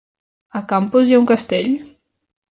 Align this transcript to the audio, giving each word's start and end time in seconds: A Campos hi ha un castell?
A 0.59 0.61
Campos 0.71 1.11
hi 1.11 1.15
ha 1.19 1.21
un 1.25 1.29
castell? 1.33 1.71